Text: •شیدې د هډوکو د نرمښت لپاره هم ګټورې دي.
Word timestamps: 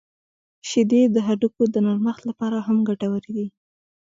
•شیدې 0.69 1.01
د 1.13 1.17
هډوکو 1.27 1.63
د 1.73 1.75
نرمښت 1.85 2.21
لپاره 2.29 2.57
هم 2.67 2.77
ګټورې 2.89 3.29
دي. 3.37 3.47